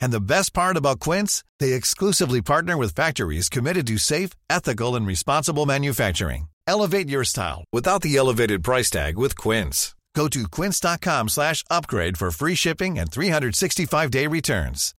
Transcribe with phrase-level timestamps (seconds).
[0.00, 4.96] And the best part about Quince, they exclusively partner with factories committed to safe, ethical,
[4.96, 6.48] and responsible manufacturing.
[6.66, 9.94] Elevate your style without the elevated price tag with Quince.
[10.14, 14.92] Go to quince.com slash upgrade for free shipping and 365-day returns.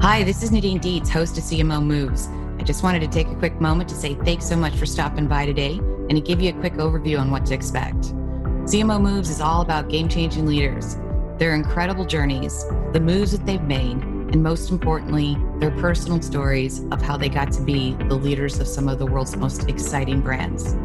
[0.00, 2.28] Hi, this is Nadine Dietz, host of CMO Moves.
[2.58, 5.28] I just wanted to take a quick moment to say thanks so much for stopping
[5.28, 8.12] by today and to give you a quick overview on what to expect.
[8.68, 10.98] CMO Moves is all about game changing leaders,
[11.38, 17.00] their incredible journeys, the moves that they've made, and most importantly, their personal stories of
[17.00, 20.76] how they got to be the leaders of some of the world's most exciting brands.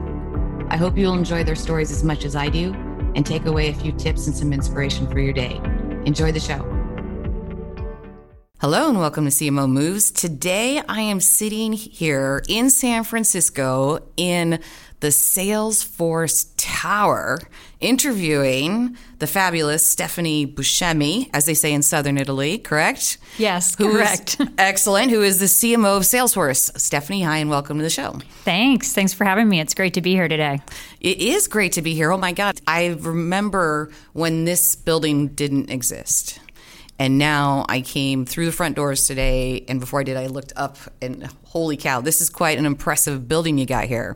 [0.69, 2.71] I hope you'll enjoy their stories as much as I do
[3.15, 5.59] and take away a few tips and some inspiration for your day.
[6.05, 6.65] Enjoy the show.
[8.61, 10.09] Hello and welcome to CMO Moves.
[10.09, 14.61] Today I am sitting here in San Francisco in
[15.01, 17.39] the Salesforce Tower
[17.83, 23.17] interviewing the fabulous Stephanie Buscemi, as they say in Southern Italy, correct?
[23.37, 24.37] Yes, Who correct.
[24.57, 25.11] excellent.
[25.11, 26.75] Who is the CMO of Salesforce?
[26.79, 28.19] Stephanie, hi and welcome to the show.
[28.43, 28.93] Thanks.
[28.93, 29.59] Thanks for having me.
[29.59, 30.61] It's great to be here today.
[31.01, 32.11] It is great to be here.
[32.11, 32.59] Oh my God.
[32.65, 36.39] I remember when this building didn't exist.
[36.99, 40.53] And now I came through the front doors today, and before I did, I looked
[40.55, 44.15] up and holy cow, this is quite an impressive building you got here.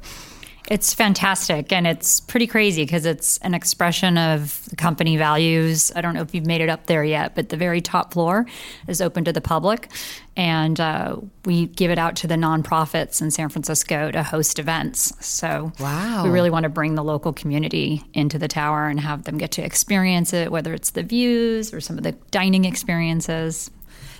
[0.69, 5.93] It's fantastic and it's pretty crazy because it's an expression of the company values.
[5.95, 8.45] I don't know if you've made it up there yet, but the very top floor
[8.85, 9.89] is open to the public.
[10.35, 15.13] And uh, we give it out to the nonprofits in San Francisco to host events.
[15.25, 16.25] So Wow.
[16.25, 19.51] we really want to bring the local community into the tower and have them get
[19.51, 23.71] to experience it, whether it's the views or some of the dining experiences.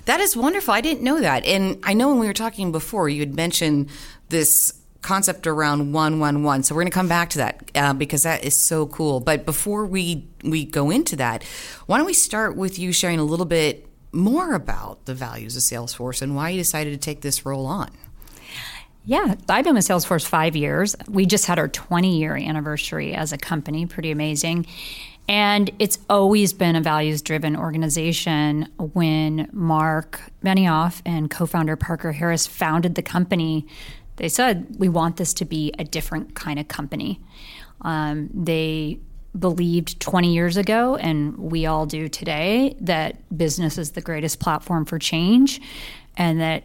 [0.06, 0.72] That is wonderful.
[0.72, 1.44] I didn't know that.
[1.44, 3.90] And I know when we were talking before, you had mentioned
[4.30, 4.72] this
[5.02, 6.64] concept around 111.
[6.64, 9.20] So we're going to come back to that uh, because that is so cool.
[9.20, 11.44] But before we, we go into that,
[11.86, 15.62] why don't we start with you sharing a little bit more about the values of
[15.62, 17.90] Salesforce and why you decided to take this role on?
[19.04, 20.94] Yeah, I've been with Salesforce five years.
[21.08, 24.66] We just had our 20 year anniversary as a company, pretty amazing.
[25.28, 28.68] And it's always been a values driven organization.
[28.78, 33.66] When Marc Benioff and co founder Parker Harris founded the company,
[34.18, 37.20] they said, We want this to be a different kind of company.
[37.80, 39.00] Um, they
[39.38, 44.84] believed 20 years ago, and we all do today, that business is the greatest platform
[44.84, 45.60] for change
[46.16, 46.64] and that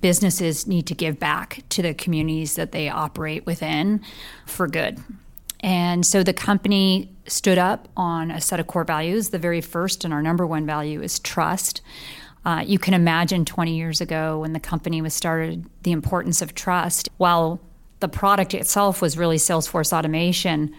[0.00, 4.02] businesses need to give back to the communities that they operate within
[4.44, 4.98] for good.
[5.60, 9.30] And so the company stood up on a set of core values.
[9.30, 11.80] The very first and our number one value is trust.
[12.46, 16.54] Uh, you can imagine 20 years ago when the company was started, the importance of
[16.54, 17.08] trust.
[17.16, 17.60] While
[17.98, 20.72] the product itself was really Salesforce automation,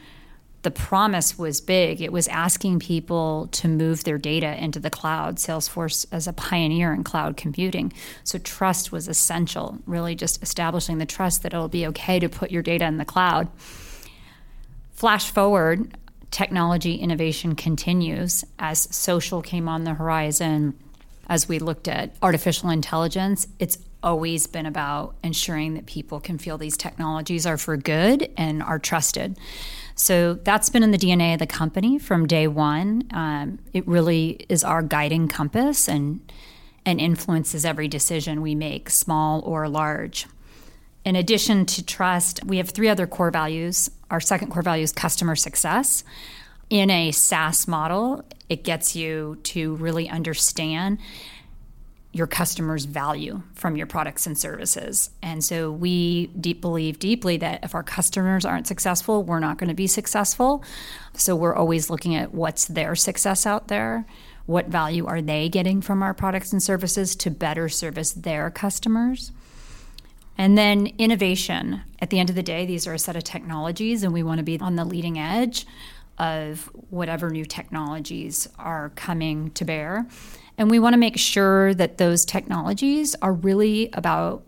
[0.61, 2.01] the promise was big.
[2.01, 6.94] It was asking people to move their data into the cloud, Salesforce as a pioneer
[6.94, 7.91] in cloud computing.
[8.23, 12.50] So, trust was essential, really just establishing the trust that it'll be okay to put
[12.50, 13.50] your data in the cloud.
[14.94, 15.97] Flash forward,
[16.31, 20.73] technology innovation continues as social came on the horizon,
[21.27, 23.47] as we looked at artificial intelligence.
[23.59, 28.63] It's always been about ensuring that people can feel these technologies are for good and
[28.63, 29.38] are trusted.
[29.95, 33.03] So that's been in the DNA of the company from day one.
[33.12, 36.21] Um, it really is our guiding compass and
[36.85, 40.25] and influences every decision we make, small or large.
[41.03, 43.91] In addition to trust, we have three other core values.
[44.09, 46.06] Our second core value is customer success.
[46.69, 51.00] In a SaaS model, it gets you to really understand
[52.12, 55.12] your customers' value from your products and services.
[55.22, 59.69] And so we deep believe deeply that if our customers aren't successful, we're not going
[59.69, 60.64] to be successful.
[61.14, 64.06] So we're always looking at what's their success out there.
[64.46, 69.31] What value are they getting from our products and services to better service their customers?
[70.38, 71.81] And then innovation.
[72.00, 74.38] At the end of the day, these are a set of technologies, and we want
[74.38, 75.66] to be on the leading edge
[76.18, 80.08] of whatever new technologies are coming to bear.
[80.58, 84.44] And we want to make sure that those technologies are really about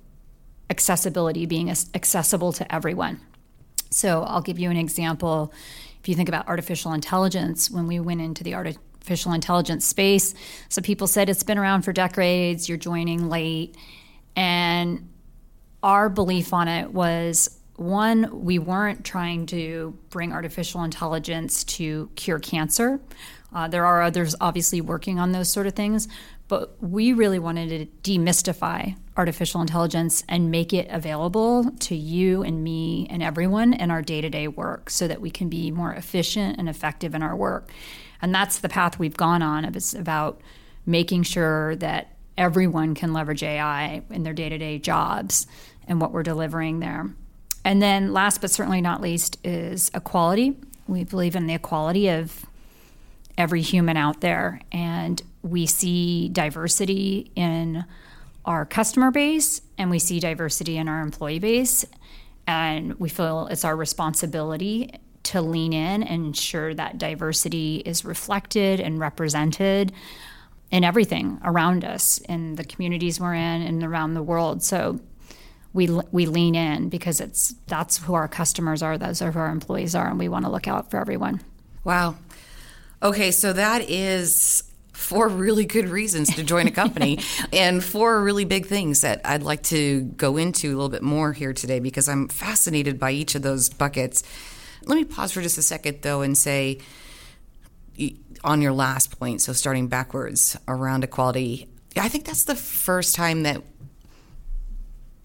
[0.69, 3.19] accessibility, being accessible to everyone.
[3.92, 5.54] So I'll give you an example.
[6.00, 10.33] If you think about artificial intelligence, when we went into the artificial intelligence space,
[10.69, 13.75] some people said it's been around for decades, you're joining late.
[14.36, 15.10] And
[15.83, 22.39] our belief on it was one, we weren't trying to bring artificial intelligence to cure
[22.39, 22.99] cancer.
[23.53, 26.07] Uh, there are others obviously working on those sort of things,
[26.47, 32.63] but we really wanted to demystify artificial intelligence and make it available to you and
[32.63, 35.93] me and everyone in our day to day work so that we can be more
[35.93, 37.71] efficient and effective in our work.
[38.21, 39.65] And that's the path we've gone on.
[39.65, 40.41] It's about
[40.85, 45.47] making sure that everyone can leverage AI in their day to day jobs
[45.87, 47.09] and what we're delivering there.
[47.65, 50.57] And then, last but certainly not least, is equality.
[50.88, 52.45] We believe in the equality of
[53.38, 54.61] every human out there.
[54.71, 57.85] And we see diversity in
[58.45, 61.85] our customer base and we see diversity in our employee base.
[62.47, 64.91] And we feel it's our responsibility
[65.23, 69.94] to lean in and ensure that diversity is reflected and represented
[70.71, 74.63] in everything around us, in the communities we're in, and around the world.
[74.63, 75.00] So
[75.74, 79.50] we we lean in because it's that's who our customers are, those are who our
[79.50, 81.42] employees are, and we want to look out for everyone.
[81.83, 82.16] Wow.
[83.01, 87.19] Okay, so that is four really good reasons to join a company
[87.54, 91.31] and four really big things that I'd like to go into a little bit more
[91.31, 94.24] here today because I'm fascinated by each of those buckets.
[94.86, 96.80] Let me pause for just a second though and say
[98.44, 101.68] on your last point, so starting backwards around equality,
[101.98, 103.62] I think that's the first time that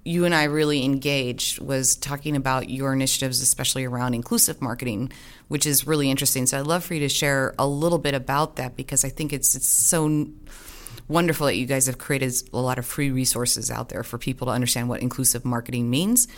[0.04, 5.10] you and I really engaged was talking about your initiatives, especially around inclusive marketing,
[5.48, 6.46] which is really interesting.
[6.46, 9.32] So I'd love for you to share a little bit about that because I think
[9.32, 10.26] it's it's so
[11.08, 14.46] wonderful that you guys have created a lot of free resources out there for people
[14.46, 16.28] to understand what inclusive marketing means.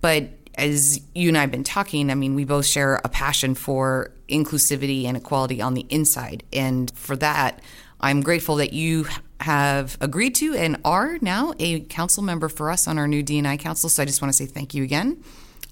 [0.00, 3.54] But as you and I have been talking, I mean, we both share a passion
[3.54, 6.42] for inclusivity and equality on the inside.
[6.52, 7.60] And for that,
[8.00, 9.06] I'm grateful that you
[9.40, 13.58] have agreed to and are now a council member for us on our new DNI
[13.58, 13.88] council.
[13.88, 15.22] So I just want to say thank you again.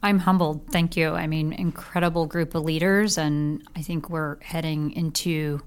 [0.03, 0.67] I'm humbled.
[0.71, 1.11] Thank you.
[1.11, 5.61] I mean, incredible group of leaders, and I think we're heading into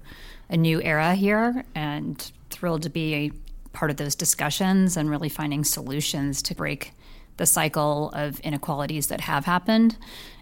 [0.48, 3.32] a new era here, and thrilled to be a
[3.72, 6.92] part of those discussions and really finding solutions to break
[7.36, 9.96] the cycle of inequalities that have happened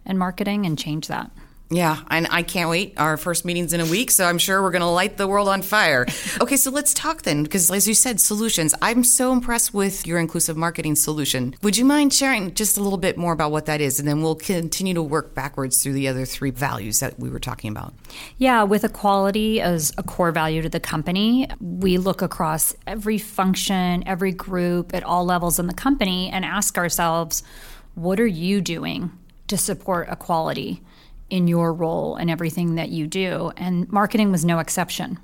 [0.07, 1.31] in marketing and change that.
[1.73, 2.95] Yeah, and I can't wait.
[2.97, 5.49] Our first meeting's in a week, so I'm sure we're going to light the world
[5.49, 6.07] on fire.
[6.41, 8.75] Okay, so let's talk then, because as you said, solutions.
[8.81, 11.55] I'm so impressed with your inclusive marketing solution.
[11.63, 13.99] Would you mind sharing just a little bit more about what that is?
[13.99, 17.39] And then we'll continue to work backwards through the other three values that we were
[17.41, 17.93] talking about.
[18.39, 24.03] Yeah, with equality as a core value to the company, we look across every function,
[24.07, 27.43] every group at all levels in the company and ask ourselves,
[27.95, 29.13] what are you doing
[29.49, 30.83] to support equality?
[31.31, 33.53] In your role and everything that you do.
[33.57, 35.19] And marketing was no exception.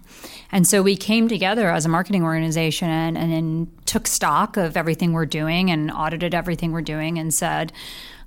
[0.52, 4.76] And so we came together as a marketing organization and, and then took stock of
[4.76, 7.72] everything we're doing and audited everything we're doing and said,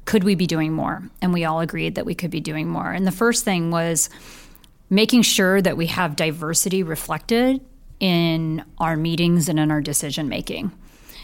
[0.05, 1.09] could we be doing more?
[1.21, 2.91] And we all agreed that we could be doing more.
[2.91, 4.09] And the first thing was
[4.89, 7.61] making sure that we have diversity reflected
[7.99, 10.71] in our meetings and in our decision making.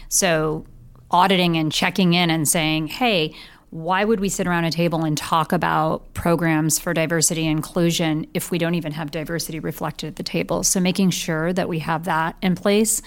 [0.08, 0.66] So
[1.10, 3.34] auditing and checking in and saying, hey,
[3.70, 8.26] why would we sit around a table and talk about programs for diversity and inclusion
[8.32, 10.62] if we don't even have diversity reflected at the table?
[10.62, 13.02] So, making sure that we have that in place,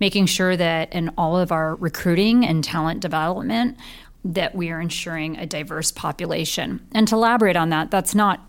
[0.00, 3.76] making sure that in all of our recruiting and talent development,
[4.24, 6.86] that we are ensuring a diverse population.
[6.92, 8.40] And to elaborate on that, that's not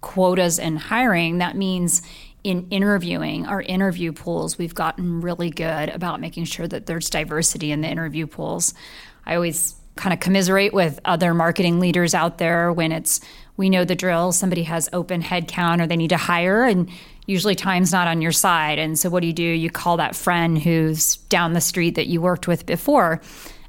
[0.00, 2.02] quotas in hiring, that means
[2.44, 7.70] in interviewing our interview pools, we've gotten really good about making sure that there's diversity
[7.70, 8.74] in the interview pools.
[9.24, 13.20] I always kind of commiserate with other marketing leaders out there when it's
[13.56, 16.90] we know the drill somebody has open headcount or they need to hire and
[17.26, 18.78] usually time's not on your side.
[18.78, 19.42] And so what do you do?
[19.42, 23.20] You call that friend who's down the street that you worked with before.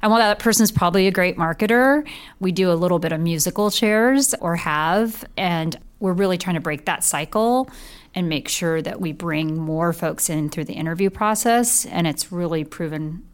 [0.02, 2.06] And while that person's probably a great marketer
[2.40, 6.60] we do a little bit of musical chairs or have and we're really trying to
[6.60, 7.68] break that cycle
[8.14, 11.84] and make sure that we bring more folks in through the interview process.
[11.86, 13.24] And it's really proven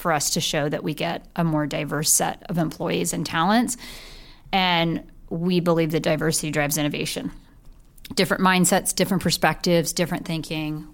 [0.00, 3.76] for us to show that we get a more diverse set of employees and talents.
[4.52, 7.30] And we believe that diversity drives innovation.
[8.14, 10.88] Different mindsets, different perspectives, different thinking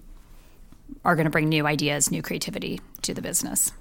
[1.04, 3.72] are going to bring new ideas, new creativity to the business.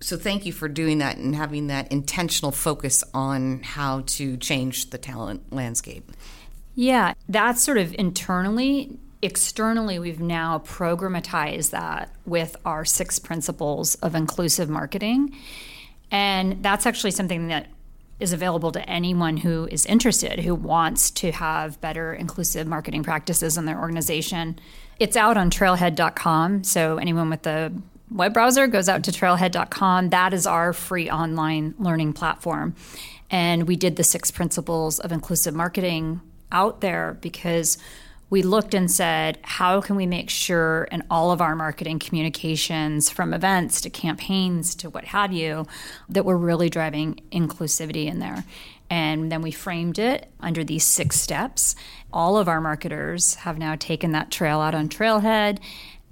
[0.00, 4.90] So thank you for doing that and having that intentional focus on how to change
[4.90, 6.12] the talent landscape.
[6.74, 8.98] Yeah, that's sort of internally.
[9.24, 15.34] Externally, we've now programatized that with our six principles of inclusive marketing.
[16.10, 17.68] And that's actually something that
[18.20, 23.56] is available to anyone who is interested, who wants to have better inclusive marketing practices
[23.56, 24.58] in their organization.
[25.00, 26.64] It's out on trailhead.com.
[26.64, 27.72] So anyone with the
[28.10, 30.10] web browser goes out to trailhead.com.
[30.10, 32.74] That is our free online learning platform.
[33.30, 36.20] And we did the six principles of inclusive marketing
[36.52, 37.78] out there because
[38.30, 43.10] we looked and said, how can we make sure in all of our marketing communications,
[43.10, 45.66] from events to campaigns to what have you,
[46.08, 48.44] that we're really driving inclusivity in there?
[48.90, 51.74] And then we framed it under these six steps.
[52.12, 55.58] All of our marketers have now taken that trail out on Trailhead,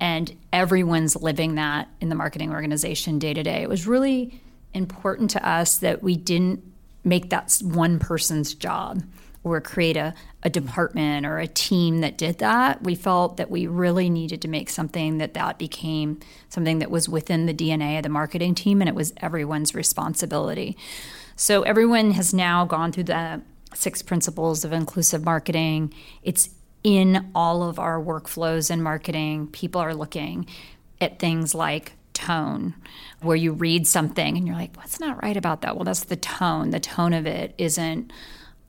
[0.00, 3.62] and everyone's living that in the marketing organization day to day.
[3.62, 4.40] It was really
[4.74, 6.62] important to us that we didn't
[7.04, 9.02] make that one person's job
[9.44, 12.82] or create a, a department or a team that did that.
[12.82, 17.08] We felt that we really needed to make something that that became something that was
[17.08, 20.76] within the DNA of the marketing team and it was everyone's responsibility.
[21.34, 23.42] So everyone has now gone through the
[23.74, 25.92] six principles of inclusive marketing.
[26.22, 26.50] It's
[26.84, 29.48] in all of our workflows in marketing.
[29.48, 30.46] People are looking
[31.00, 32.74] at things like tone,
[33.20, 35.74] where you read something and you're like, what's not right about that?
[35.74, 36.70] Well, that's the tone.
[36.70, 38.12] The tone of it isn't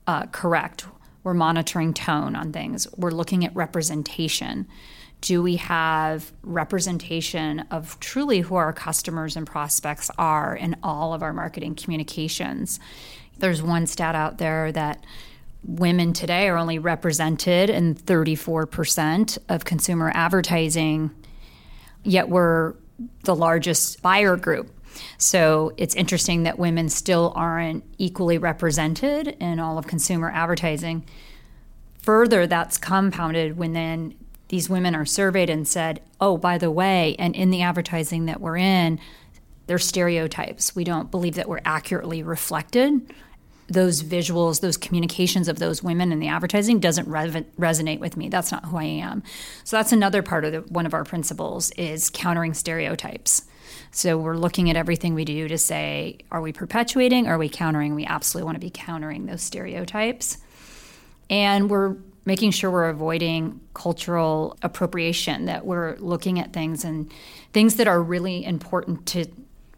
[0.06, 0.86] uh, correct.
[1.22, 2.86] We're monitoring tone on things.
[2.96, 4.66] We're looking at representation.
[5.20, 11.22] Do we have representation of truly who our customers and prospects are in all of
[11.22, 12.78] our marketing communications?
[13.38, 15.02] There's one stat out there that
[15.66, 21.10] women today are only represented in 34% of consumer advertising,
[22.02, 22.74] yet we're
[23.22, 24.70] the largest buyer group.
[25.18, 31.04] So it's interesting that women still aren't equally represented in all of consumer advertising.
[31.98, 34.14] Further, that's compounded when then
[34.48, 38.40] these women are surveyed and said, oh, by the way, and in the advertising that
[38.40, 39.00] we're in,
[39.66, 40.76] there's stereotypes.
[40.76, 43.12] We don't believe that we're accurately reflected.
[43.66, 48.28] Those visuals, those communications of those women in the advertising doesn't re- resonate with me.
[48.28, 49.22] That's not who I am.
[49.64, 53.46] So that's another part of the, one of our principles is countering stereotypes.
[53.90, 57.26] So we're looking at everything we do to say, are we perpetuating?
[57.26, 57.94] Are we countering?
[57.94, 60.38] We absolutely want to be countering those stereotypes.
[61.30, 67.12] And we're making sure we're avoiding cultural appropriation, that we're looking at things and
[67.52, 69.26] things that are really important to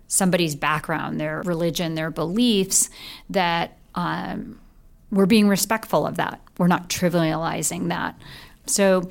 [0.08, 2.88] somebody's background, their religion, their beliefs,
[3.28, 4.60] that um,
[5.10, 6.40] we're being respectful of that.
[6.58, 8.16] We're not trivializing that.
[8.66, 9.10] So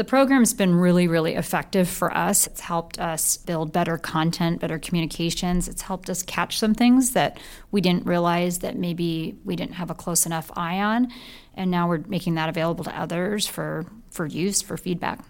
[0.00, 2.46] the program's been really, really effective for us.
[2.46, 5.68] It's helped us build better content, better communications.
[5.68, 7.38] It's helped us catch some things that
[7.70, 11.12] we didn't realize that maybe we didn't have a close enough eye on.
[11.52, 15.22] And now we're making that available to others for, for use, for feedback.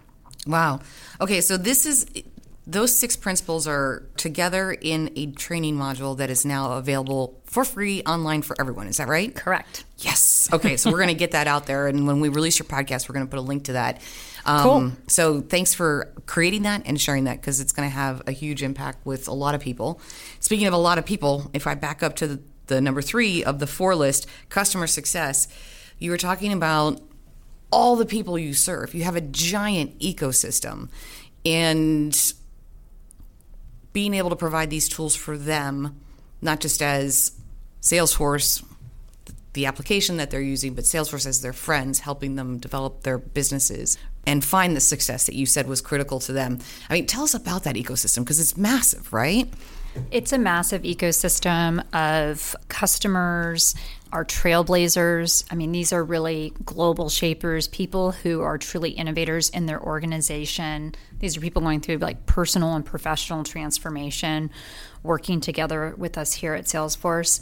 [0.47, 0.79] Wow.
[1.19, 2.05] Okay, so this is
[2.71, 8.01] those six principles are together in a training module that is now available for free
[8.03, 8.87] online for everyone.
[8.87, 9.35] Is that right?
[9.35, 9.83] Correct.
[9.97, 10.47] Yes.
[10.53, 11.87] Okay, so we're going to get that out there.
[11.87, 14.01] And when we release your podcast, we're going to put a link to that.
[14.45, 14.91] Um, cool.
[15.07, 18.63] So thanks for creating that and sharing that because it's going to have a huge
[18.63, 19.99] impact with a lot of people.
[20.39, 23.43] Speaking of a lot of people, if I back up to the, the number three
[23.43, 25.49] of the four list, customer success,
[25.99, 27.01] you were talking about
[27.69, 28.93] all the people you serve.
[28.93, 30.89] You have a giant ecosystem.
[31.45, 32.33] And
[33.93, 35.99] being able to provide these tools for them,
[36.41, 37.31] not just as
[37.81, 38.63] Salesforce,
[39.53, 43.97] the application that they're using, but Salesforce as their friends, helping them develop their businesses
[44.25, 46.59] and find the success that you said was critical to them.
[46.89, 49.51] I mean, tell us about that ecosystem because it's massive, right?
[50.09, 53.75] It's a massive ecosystem of customers,
[54.11, 55.45] our trailblazers.
[55.49, 60.95] I mean, these are really global shapers, people who are truly innovators in their organization.
[61.19, 64.51] These are people going through like personal and professional transformation,
[65.03, 67.39] working together with us here at Salesforce.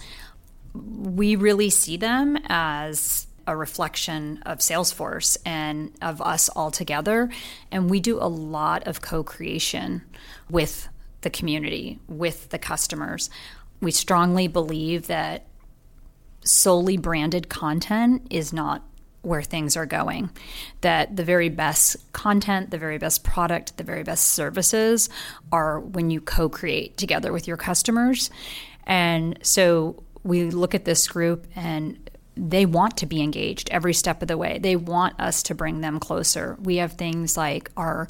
[0.74, 7.32] We really see them as a reflection of Salesforce and of us all together.
[7.72, 10.04] And we do a lot of co creation
[10.52, 10.88] with
[11.22, 13.32] the community, with the customers.
[13.82, 15.48] We strongly believe that
[16.44, 18.84] solely branded content is not
[19.22, 20.30] where things are going.
[20.82, 25.10] That the very best content, the very best product, the very best services
[25.52, 28.30] are when you co create together with your customers.
[28.86, 34.22] And so we look at this group and they want to be engaged every step
[34.22, 34.60] of the way.
[34.60, 36.58] They want us to bring them closer.
[36.62, 38.08] We have things like our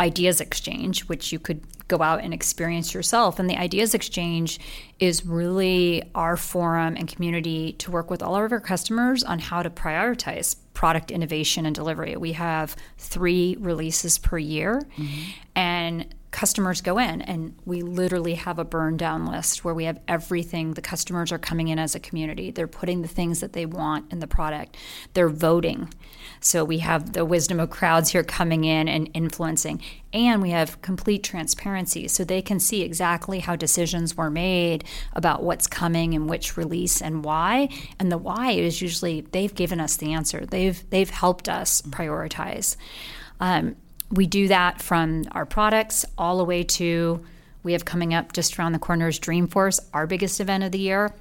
[0.00, 3.38] ideas exchange, which you could go out and experience yourself.
[3.38, 4.58] And the ideas exchange
[4.98, 9.62] is really our forum and community to work with all of our customers on how
[9.62, 12.16] to prioritize product innovation and delivery.
[12.16, 15.30] We have three releases per year, mm-hmm.
[15.54, 20.00] and customers go in and we literally have a burn down list where we have
[20.06, 20.74] everything.
[20.74, 22.50] The customers are coming in as a community.
[22.50, 24.76] They're putting the things that they want in the product.
[25.14, 25.92] They're voting.
[26.40, 29.82] So we have the wisdom of crowds here coming in and influencing.
[30.12, 35.42] And we have complete transparency so they can see exactly how decisions were made about
[35.42, 37.68] what's coming and which release and why.
[37.98, 40.46] And the why is usually they've given us the answer.
[40.46, 42.76] They've they've helped us prioritize.
[43.40, 43.76] Um,
[44.10, 47.24] we do that from our products all the way to
[47.62, 50.78] we have coming up just around the corner is Dreamforce, our biggest event of the
[50.78, 51.14] year.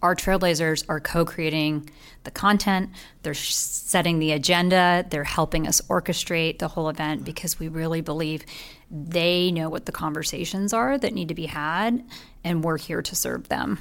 [0.00, 1.90] Our trailblazers are co creating
[2.22, 2.90] the content,
[3.22, 8.44] they're setting the agenda, they're helping us orchestrate the whole event because we really believe
[8.90, 12.04] they know what the conversations are that need to be had,
[12.44, 13.78] and we're here to serve them.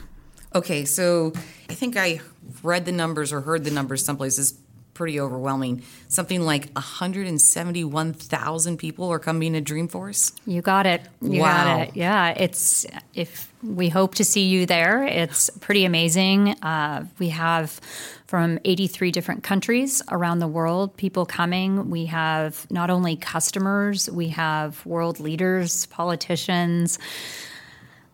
[0.55, 1.33] Okay, so
[1.69, 2.21] I think I
[2.63, 4.39] read the numbers or heard the numbers someplace.
[4.39, 4.57] Is
[4.97, 5.83] pretty overwhelming.
[6.07, 10.31] Something like 171,000 people are coming to Dreamforce.
[10.47, 11.03] You got it.
[11.21, 11.77] You wow.
[11.77, 11.95] got it.
[11.95, 15.03] Yeah, it's if we hope to see you there.
[15.03, 16.49] It's pretty amazing.
[16.63, 17.79] Uh, we have
[18.25, 21.91] from 83 different countries around the world people coming.
[21.91, 26.97] We have not only customers, we have world leaders, politicians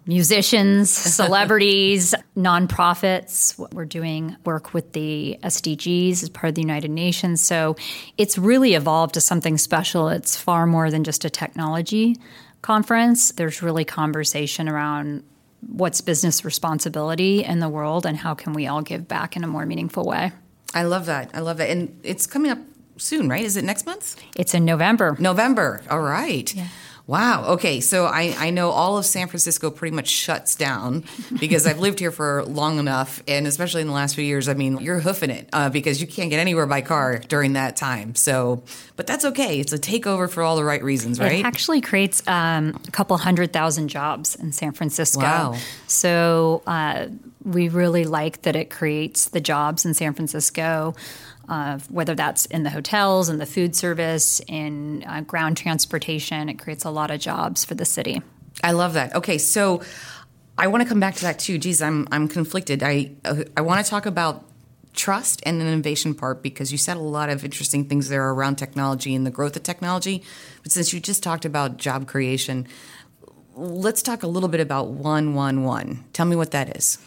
[0.06, 3.58] musicians, celebrities, nonprofits.
[3.58, 7.42] What we're doing work with the SDGs as part of the United Nations.
[7.42, 7.76] So
[8.18, 10.10] it's really evolved to something special.
[10.10, 12.18] It's far more than just a technology
[12.62, 13.32] conference.
[13.32, 15.24] There's really conversation around
[15.68, 19.48] what's business responsibility in the world and how can we all give back in a
[19.48, 20.32] more meaningful way.
[20.74, 21.32] I love that.
[21.34, 21.70] I love that.
[21.70, 22.58] And it's coming up
[22.98, 23.44] soon, right?
[23.44, 24.22] Is it next month?
[24.36, 25.16] It's in November.
[25.20, 25.84] November.
[25.90, 26.54] All right.
[26.54, 26.68] Yeah.
[27.06, 27.46] Wow.
[27.56, 27.82] Okay.
[27.82, 31.04] So I, I know all of San Francisco pretty much shuts down
[31.40, 33.22] because I've lived here for long enough.
[33.28, 36.08] And especially in the last few years, I mean, you're hoofing it uh, because you
[36.08, 38.16] can't get anywhere by car during that time.
[38.16, 38.64] So,
[38.96, 39.60] but that's okay.
[39.60, 41.40] It's a takeover for all the right reasons, right?
[41.40, 45.22] It actually creates um, a couple hundred thousand jobs in San Francisco.
[45.22, 45.58] Wow.
[45.88, 47.08] So uh,
[47.44, 50.96] we really like that it creates the jobs in San Francisco
[51.50, 56.50] uh, whether that's in the hotels, in the food service, in uh, ground transportation.
[56.50, 58.22] It creates a lot of jobs for the city.
[58.64, 59.16] I love that.
[59.16, 59.82] Okay, so
[60.58, 61.58] I want to come back to that too.
[61.58, 62.84] Geez, I'm I'm conflicted.
[62.84, 64.46] I uh, I want to talk about
[64.94, 68.58] trust and the innovation part because you said a lot of interesting things there around
[68.58, 70.24] technology and the growth of technology.
[70.62, 72.68] But since you just talked about job creation,
[73.56, 76.06] let's talk a little bit about 111.
[76.14, 77.00] Tell me what that is.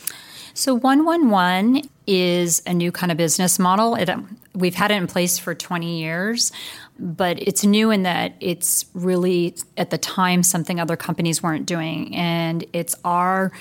[0.53, 3.95] So 111 is a new kind of business model.
[3.95, 6.53] It, um, we've had it in place for 20 years,
[6.99, 12.15] but it's new in that it's really, at the time, something other companies weren't doing.
[12.15, 13.53] And it's our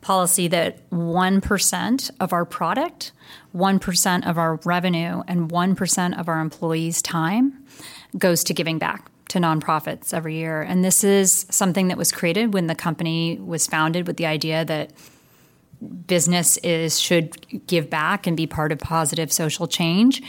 [0.00, 3.12] policy that 1% of our product,
[3.54, 7.64] 1% of our revenue, and 1% of our employees' time
[8.16, 10.62] goes to giving back to nonprofits every year.
[10.62, 14.64] And this is something that was created when the company was founded with the idea
[14.64, 14.92] that
[16.06, 20.22] business is should give back and be part of positive social change.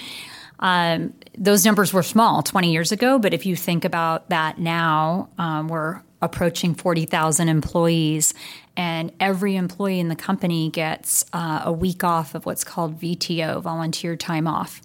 [0.60, 5.29] Um, those numbers were small 20 years ago, but if you think about that now,
[5.38, 8.34] um, we're approaching 40,000 employees,
[8.77, 13.62] and every employee in the company gets uh, a week off of what's called VTO,
[13.62, 14.81] volunteer time off.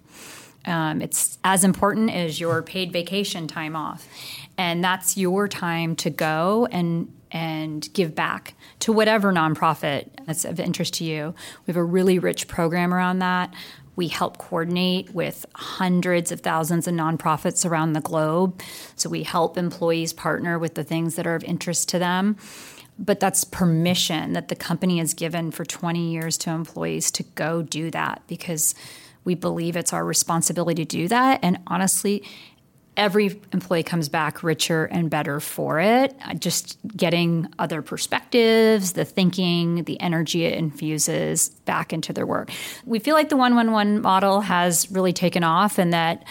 [0.67, 4.07] Um, it's as important as your paid vacation time off.
[4.59, 10.61] And that's your time to go and and give back to whatever nonprofit that's of
[10.61, 11.35] interest to you.
[11.67, 13.53] We have a really rich program around that.
[13.97, 18.61] We help coordinate with hundreds of thousands of nonprofits around the globe.
[18.97, 22.37] So we help employees partner with the things that are of interest to them.
[22.99, 27.63] But that's permission that the company has given for 20 years to employees to go
[27.63, 28.75] do that because
[29.25, 31.41] we believe it's our responsibility to do that.
[31.43, 32.23] And honestly,
[32.97, 36.15] every employee comes back richer and better for it.
[36.39, 42.51] Just getting other perspectives, the thinking, the energy it infuses back into their work.
[42.85, 46.25] We feel like the 111 model has really taken off and that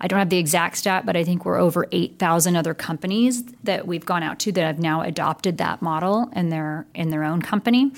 [0.00, 3.86] I don't have the exact stat, but I think we're over 8,000 other companies that
[3.86, 7.42] we've gone out to that have now adopted that model in their in their own
[7.42, 7.92] company.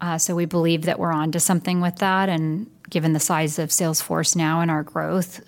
[0.00, 3.58] Uh, so we believe that we're on to something with that, and given the size
[3.58, 5.40] of Salesforce now and our growth,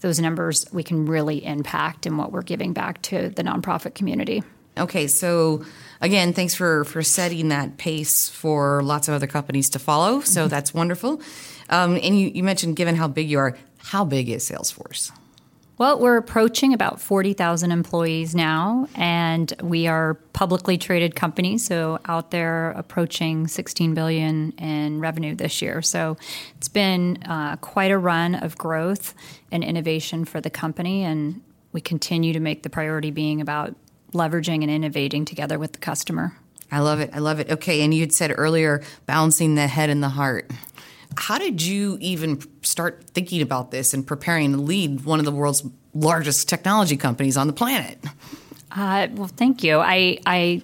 [0.00, 4.42] those numbers we can really impact in what we're giving back to the nonprofit community.
[4.78, 5.64] Okay, so
[6.00, 10.20] again, thanks for for setting that pace for lots of other companies to follow.
[10.20, 10.48] So mm-hmm.
[10.48, 11.20] that's wonderful.
[11.68, 15.12] Um, and you, you mentioned, given how big you are, how big is Salesforce?
[15.80, 22.32] Well, we're approaching about 40,000 employees now, and we are publicly traded company, so out
[22.32, 25.80] there approaching 16 billion in revenue this year.
[25.80, 26.18] So
[26.58, 29.14] it's been uh, quite a run of growth
[29.50, 31.40] and innovation for the company, and
[31.72, 33.74] we continue to make the priority being about
[34.12, 36.36] leveraging and innovating together with the customer.
[36.70, 37.08] I love it.
[37.14, 37.50] I love it.
[37.50, 40.50] Okay, and you had said earlier balancing the head and the heart.
[41.16, 45.32] How did you even start thinking about this and preparing to lead one of the
[45.32, 47.98] world's largest technology companies on the planet?
[48.70, 49.78] Uh, well, thank you.
[49.78, 50.62] I, I,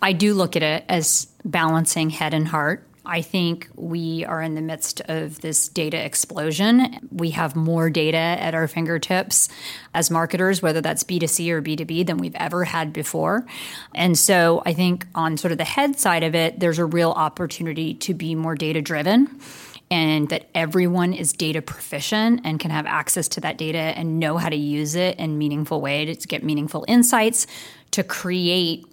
[0.00, 2.86] I do look at it as balancing head and heart.
[3.04, 7.08] I think we are in the midst of this data explosion.
[7.10, 9.48] We have more data at our fingertips
[9.94, 13.46] as marketers, whether that's B2C or B2B, than we've ever had before.
[13.94, 17.10] And so I think on sort of the head side of it, there's a real
[17.12, 19.40] opportunity to be more data driven
[19.90, 24.36] and that everyone is data proficient and can have access to that data and know
[24.36, 27.46] how to use it in meaningful way to get meaningful insights
[27.90, 28.86] to create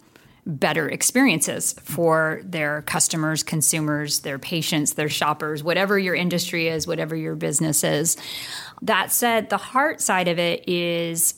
[0.48, 7.16] better experiences for their customers, consumers, their patients, their shoppers, whatever your industry is, whatever
[7.16, 8.16] your business is.
[8.82, 11.36] That said, the heart side of it is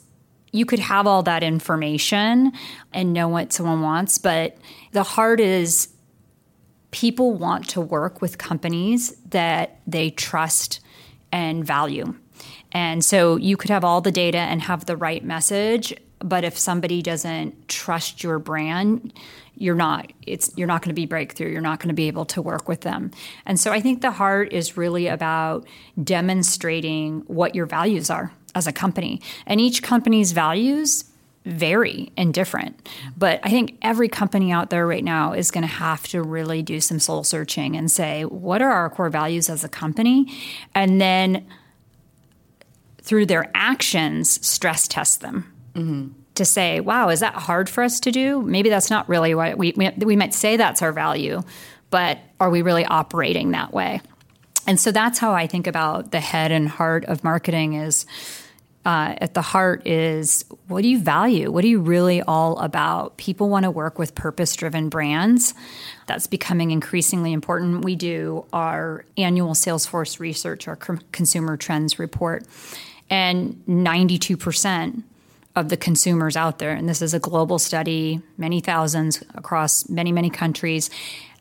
[0.51, 2.51] you could have all that information
[2.93, 4.57] and know what someone wants, but
[4.91, 5.89] the heart is
[6.91, 10.81] people want to work with companies that they trust
[11.31, 12.15] and value.
[12.71, 16.57] And so you could have all the data and have the right message but if
[16.57, 19.13] somebody doesn't trust your brand
[19.59, 21.51] you're not it's you're not going to be breakthrough.
[21.51, 23.11] You're not going to be able to work with them.
[23.45, 25.67] And so i think the heart is really about
[26.01, 29.21] demonstrating what your values are as a company.
[29.45, 31.05] And each company's values
[31.45, 32.89] vary and different.
[33.17, 36.63] But i think every company out there right now is going to have to really
[36.63, 40.31] do some soul searching and say what are our core values as a company?
[40.73, 41.45] And then
[43.01, 46.07] through their actions stress test them mm-hmm.
[46.35, 48.41] to say, wow, is that hard for us to do?
[48.41, 51.41] Maybe that's not really what we, we, we might say that's our value,
[51.89, 54.01] but are we really operating that way?
[54.67, 58.05] And so that's how I think about the head and heart of marketing is
[58.85, 61.51] uh, at the heart is what do you value?
[61.51, 63.17] What are you really all about?
[63.17, 65.53] People want to work with purpose driven brands.
[66.07, 67.83] That's becoming increasingly important.
[67.83, 70.77] We do our annual Salesforce research, our
[71.11, 72.45] consumer trends report,
[73.09, 75.03] and 92%
[75.55, 80.11] of the consumers out there, and this is a global study, many thousands across many,
[80.11, 80.89] many countries,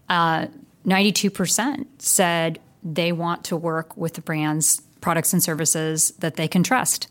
[0.09, 0.47] uh,
[0.87, 6.63] 92% said they want to work with the brands, products, and services that they can
[6.63, 7.09] trust.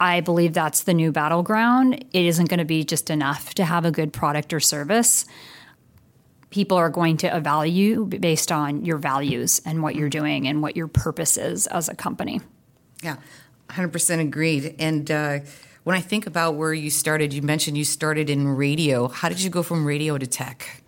[0.00, 2.04] I believe that's the new battleground.
[2.12, 5.24] It isn't going to be just enough to have a good product or service.
[6.50, 10.76] People are going to evaluate based on your values and what you're doing and what
[10.76, 12.40] your purpose is as a company.
[13.02, 13.16] Yeah,
[13.70, 14.76] 100% agreed.
[14.78, 15.40] And uh,
[15.88, 19.08] when I think about where you started, you mentioned you started in radio.
[19.08, 20.82] How did you go from radio to tech?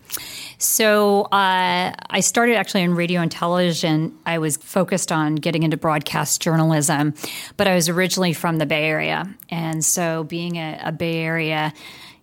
[0.58, 4.14] So uh, I started actually in radio and television.
[4.26, 7.14] I was focused on getting into broadcast journalism,
[7.56, 9.34] but I was originally from the Bay Area.
[9.48, 11.72] And so being a, a Bay Area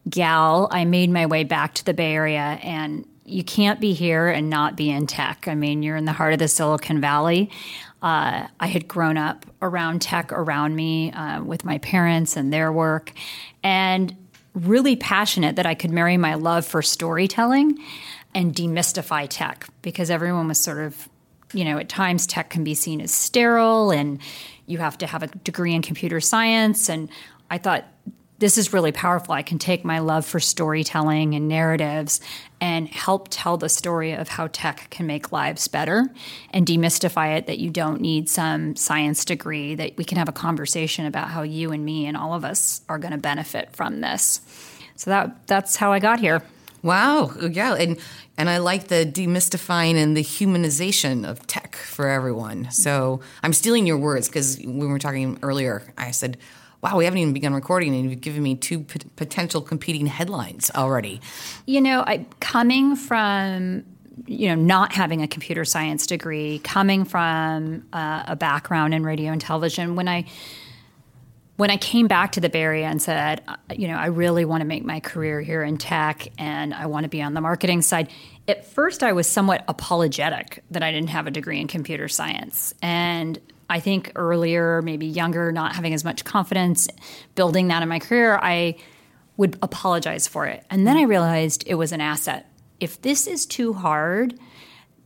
[0.08, 4.30] gal, I made my way back to the Bay Area and you can't be here
[4.30, 5.48] and not be in tech.
[5.48, 7.52] I mean, you're in the heart of the Silicon Valley.
[8.02, 12.72] Uh, I had grown up around tech around me uh, with my parents and their
[12.72, 13.12] work,
[13.64, 14.16] and
[14.54, 17.78] really passionate that I could marry my love for storytelling
[18.34, 21.10] and demystify tech because everyone was sort of,
[21.54, 24.20] you know, at times tech can be seen as sterile and
[24.66, 26.90] you have to have a degree in computer science.
[26.90, 27.10] And
[27.52, 27.86] I thought
[28.40, 29.34] this is really powerful.
[29.34, 32.22] I can take my love for storytelling and narratives
[32.60, 36.10] and help tell the story of how tech can make lives better
[36.52, 40.34] and demystify it that you don't need some science degree, that we can have a
[40.34, 44.02] conversation about how you and me and all of us are going to benefit from
[44.02, 44.42] this.
[44.96, 46.42] So that that's how I got here.
[46.82, 47.32] Wow.
[47.40, 47.76] Yeah.
[47.76, 47.98] And
[48.38, 52.70] and I like the demystifying and the humanization of tech for everyone.
[52.72, 56.38] So I'm stealing your words because when we were talking earlier, I said,
[56.88, 60.72] wow, we haven't even begun recording, and you've given me two p- potential competing headlines
[60.74, 61.20] already.
[61.66, 63.84] You know, I, coming from
[64.26, 69.32] you know not having a computer science degree, coming from uh, a background in radio
[69.32, 70.26] and television, when I
[71.58, 73.42] when I came back to the Bay Area and said,
[73.76, 77.06] you know, I really want to make my career here in tech and I want
[77.06, 78.12] to be on the marketing side,
[78.48, 82.76] at first I was somewhat apologetic that I didn't have a degree in computer science.
[82.84, 86.88] And I think earlier, maybe younger, not having as much confidence,
[87.36, 88.78] building that in my career, I
[89.36, 90.66] would apologize for it.
[90.70, 92.50] And then I realized it was an asset.
[92.80, 94.40] If this is too hard,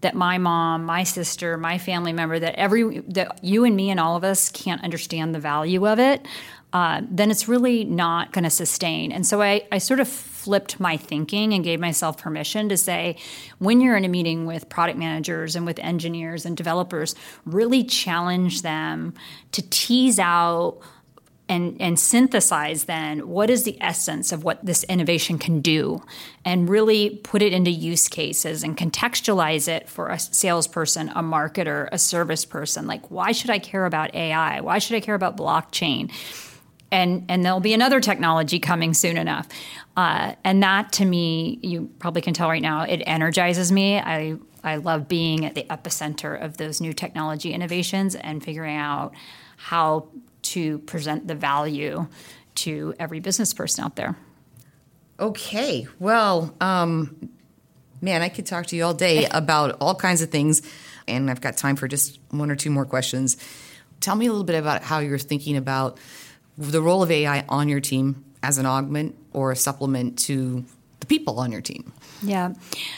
[0.01, 3.99] that my mom, my sister, my family member, that every that you and me and
[3.99, 6.25] all of us can't understand the value of it,
[6.73, 9.11] uh, then it's really not going to sustain.
[9.11, 10.07] And so I, I sort of
[10.41, 13.15] flipped my thinking and gave myself permission to say,
[13.59, 17.13] when you're in a meeting with product managers and with engineers and developers,
[17.45, 19.13] really challenge them
[19.51, 20.79] to tease out
[21.47, 26.01] and, and synthesize then what is the essence of what this innovation can do
[26.43, 31.87] and really put it into use cases and contextualize it for a salesperson, a marketer,
[31.91, 32.87] a service person.
[32.87, 34.61] Like, why should I care about AI?
[34.61, 36.09] Why should I care about blockchain?
[36.91, 39.47] And, and there'll be another technology coming soon enough.
[39.95, 43.97] Uh, and that to me, you probably can tell right now, it energizes me.
[43.97, 49.13] I, I love being at the epicenter of those new technology innovations and figuring out
[49.55, 50.09] how
[50.41, 52.07] to present the value
[52.55, 54.17] to every business person out there.
[55.19, 55.87] Okay.
[55.99, 57.29] Well, um,
[58.01, 60.61] man, I could talk to you all day about all kinds of things,
[61.07, 63.37] and I've got time for just one or two more questions.
[63.99, 65.99] Tell me a little bit about how you're thinking about
[66.69, 70.65] the role of AI on your team as an augment or a supplement to
[70.99, 71.93] the people on your team.
[72.21, 72.53] Yeah.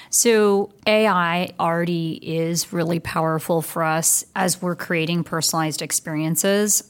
[0.09, 6.83] So AI already is really powerful for us as we're creating personalized experiences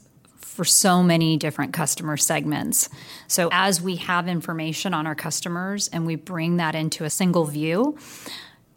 [0.54, 2.88] for so many different customer segments.
[3.26, 7.44] So, as we have information on our customers and we bring that into a single
[7.44, 7.98] view,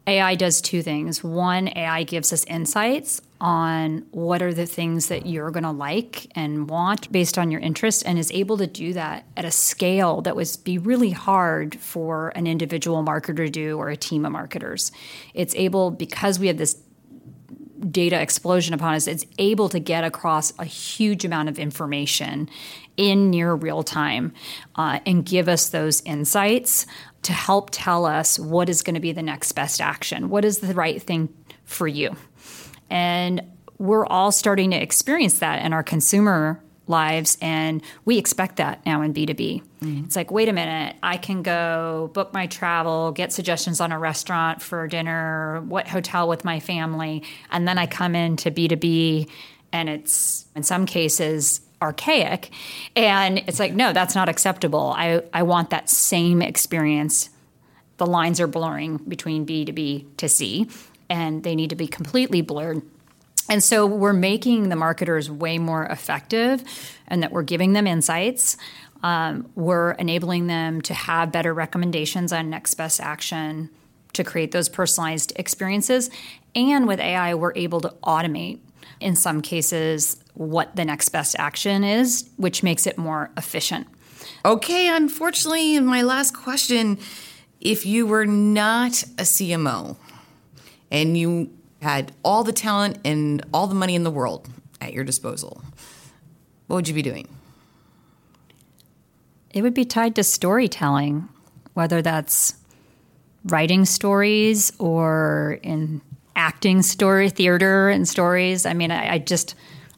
[0.08, 1.24] AI does two things.
[1.24, 6.28] One, AI gives us insights on what are the things that you're going to like
[6.36, 10.22] and want based on your interest and is able to do that at a scale
[10.22, 14.32] that would be really hard for an individual marketer to do or a team of
[14.32, 14.92] marketers.
[15.34, 16.82] It's able because we have this
[17.92, 22.50] data explosion upon us, it's able to get across a huge amount of information
[22.98, 24.34] in near real time
[24.76, 26.88] uh, and give us those insights
[27.22, 30.60] to help tell us what is going to be the next best action, what is
[30.60, 31.30] the right thing
[31.66, 32.16] for you.
[32.90, 33.42] And
[33.78, 39.02] we're all starting to experience that in our consumer lives and we expect that now
[39.02, 40.06] in b2b mm-hmm.
[40.06, 44.00] it's like wait a minute i can go book my travel get suggestions on a
[44.00, 47.22] restaurant for dinner what hotel with my family
[47.52, 49.30] and then i come into b2b
[49.74, 52.52] and it's in some cases archaic.
[52.96, 54.94] And it's like no that's not acceptable.
[54.96, 57.30] I, I want that same experience.
[57.98, 60.70] The lines are blurring between b to b to c
[61.10, 62.82] and they need to be completely blurred
[63.50, 66.64] and so we're making the marketers way more effective
[67.08, 68.58] and that we're giving them insights.
[69.04, 73.70] Um, we're enabling them to have better recommendations on next best action
[74.14, 76.10] to create those personalized experiences.
[76.56, 78.60] And with AI, we're able to automate
[79.00, 83.88] in some cases what the next best action is, which makes it more efficient.
[84.44, 86.98] Okay, unfortunately, my last question,
[87.62, 89.98] if you were not a CMO
[90.92, 94.50] and you had all the talent and all the money in the world
[94.82, 95.62] at your disposal,
[96.68, 97.28] what would you be doing?
[99.52, 101.30] It would be tied to storytelling,
[101.74, 102.56] whether that's
[103.46, 106.02] writing stories or in
[106.36, 108.66] acting story, theater and stories.
[108.66, 109.56] I mean, I, I just,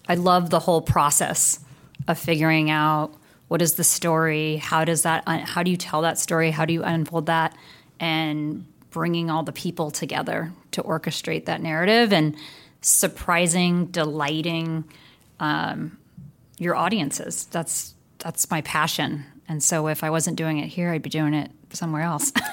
[0.07, 1.59] I love the whole process
[2.07, 3.13] of figuring out
[3.47, 6.73] what is the story, how does that, how do you tell that story, how do
[6.73, 7.57] you unfold that,
[7.99, 12.35] and bringing all the people together to orchestrate that narrative and
[12.81, 14.83] surprising, delighting
[15.39, 15.97] um,
[16.57, 17.45] your audiences.
[17.45, 19.25] That's that's my passion.
[19.47, 22.31] And so if I wasn't doing it here, I'd be doing it somewhere else.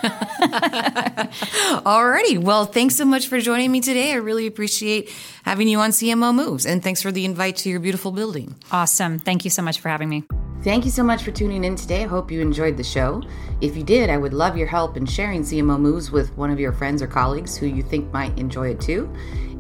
[1.85, 2.38] Alrighty.
[2.38, 4.12] Well, thanks so much for joining me today.
[4.12, 5.11] I really appreciate
[5.44, 6.64] having you on CMO Moves.
[6.64, 8.55] And thanks for the invite to your beautiful building.
[8.70, 9.18] Awesome.
[9.18, 10.25] Thank you so much for having me.
[10.66, 12.02] Thank you so much for tuning in today.
[12.02, 13.22] I hope you enjoyed the show.
[13.61, 16.59] If you did, I would love your help in sharing CMO Moves with one of
[16.59, 19.09] your friends or colleagues who you think might enjoy it too.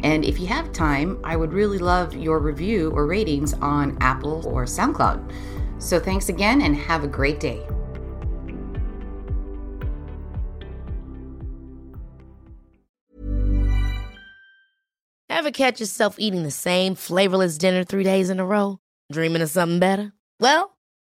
[0.02, 4.44] And if you have time, I would really love your review or ratings on Apple
[4.48, 5.32] or SoundCloud.
[5.78, 7.64] So thanks again and have a great day.
[15.30, 18.80] Ever catch yourself eating the same flavorless dinner three days in a row?
[19.12, 20.12] Dreaming of something better?
[20.40, 20.75] Well,